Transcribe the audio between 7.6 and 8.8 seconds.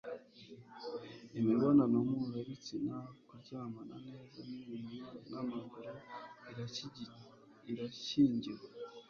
irashyingiwe